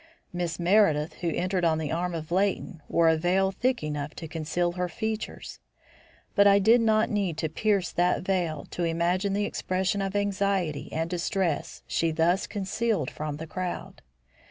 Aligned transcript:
Miss 0.33 0.57
Meredith, 0.59 1.13
who 1.21 1.29
entered 1.29 1.63
on 1.63 1.77
the 1.77 1.91
arm 1.91 2.15
of 2.15 2.31
Leighton, 2.31 2.81
wore 2.89 3.07
a 3.07 3.15
veil 3.17 3.51
thick 3.51 3.83
enough 3.83 4.15
to 4.15 4.27
conceal 4.27 4.71
her 4.71 4.89
features. 4.89 5.59
But 6.33 6.47
I 6.47 6.57
did 6.57 6.81
not 6.81 7.11
need 7.11 7.37
to 7.37 7.49
pierce 7.49 7.91
that 7.91 8.23
veil 8.23 8.65
to 8.71 8.83
imagine 8.83 9.33
the 9.33 9.45
expression 9.45 10.01
of 10.01 10.15
anxiety 10.15 10.91
and 10.91 11.07
distress 11.07 11.83
she 11.85 12.09
thus 12.09 12.47
concealed 12.47 13.11
from 13.11 13.37
the 13.37 13.45
crowd. 13.45 14.01